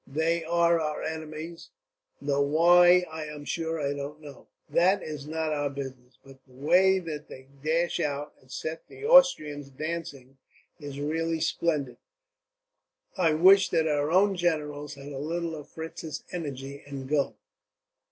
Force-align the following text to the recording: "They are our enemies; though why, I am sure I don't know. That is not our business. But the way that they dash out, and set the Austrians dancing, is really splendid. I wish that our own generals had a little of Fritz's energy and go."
"They 0.07 0.43
are 0.43 0.79
our 0.79 1.03
enemies; 1.03 1.69
though 2.19 2.41
why, 2.41 3.05
I 3.11 3.25
am 3.25 3.45
sure 3.45 3.79
I 3.79 3.93
don't 3.93 4.19
know. 4.19 4.47
That 4.67 5.03
is 5.03 5.27
not 5.27 5.53
our 5.53 5.69
business. 5.69 6.17
But 6.25 6.43
the 6.47 6.53
way 6.55 6.97
that 6.97 7.27
they 7.27 7.49
dash 7.63 7.99
out, 7.99 8.33
and 8.41 8.51
set 8.51 8.87
the 8.87 9.05
Austrians 9.05 9.69
dancing, 9.69 10.39
is 10.79 10.99
really 10.99 11.39
splendid. 11.39 11.97
I 13.15 13.35
wish 13.35 13.69
that 13.69 13.87
our 13.87 14.09
own 14.11 14.35
generals 14.35 14.95
had 14.95 15.09
a 15.11 15.19
little 15.19 15.53
of 15.55 15.69
Fritz's 15.69 16.23
energy 16.31 16.81
and 16.83 17.07
go." 17.07 17.35